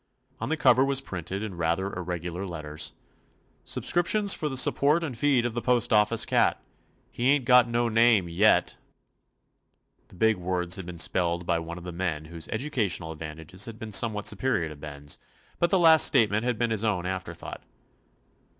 [0.39, 2.93] On the cover was printed in rather irregular letters:
[3.63, 6.59] "Subscriptions for the support and feed of the Postoffice Cat.
[7.11, 8.77] He ain't got no name yet^
[10.07, 13.77] The big words had been spelled by one of the men whose educational advantages had
[13.77, 15.19] been somewhat superior to Ben's,
[15.59, 17.61] but the last statement had been his own after thought.